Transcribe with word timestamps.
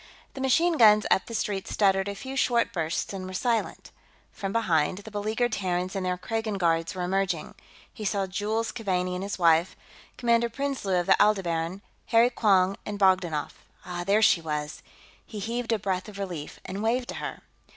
The 0.33 0.41
machine 0.41 0.79
guns 0.79 1.05
up 1.11 1.27
the 1.27 1.35
street 1.35 1.67
stuttered 1.67 2.07
a 2.07 2.15
few 2.15 2.35
short 2.35 2.73
bursts 2.73 3.13
and 3.13 3.27
were 3.27 3.35
silent. 3.35 3.91
From 4.31 4.51
behind, 4.51 4.97
the 4.97 5.11
beleaguered 5.11 5.51
Terrans 5.51 5.95
and 5.95 6.03
their 6.03 6.17
Kragan 6.17 6.57
guards 6.57 6.95
were 6.95 7.03
emerging. 7.03 7.53
He 7.93 8.03
saw 8.03 8.25
Jules 8.25 8.71
Keaveney 8.71 9.13
and 9.13 9.21
his 9.21 9.37
wife, 9.37 9.75
Commander 10.17 10.49
Prinsloo 10.49 10.95
of 10.99 11.05
the 11.05 11.21
Aldebaran, 11.21 11.83
Harry 12.07 12.31
Quong 12.31 12.77
and 12.83 12.97
Bogdanoff. 12.97 13.63
Ah, 13.85 14.03
there 14.03 14.23
she 14.23 14.41
was! 14.41 14.81
He 15.23 15.37
heaved 15.37 15.71
a 15.71 15.77
breath 15.77 16.09
of 16.09 16.17
relief 16.17 16.59
and 16.65 16.81
waved 16.81 17.09
to 17.09 17.15
her. 17.17 17.43